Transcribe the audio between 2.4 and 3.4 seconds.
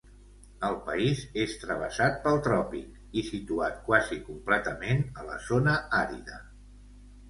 tròpic i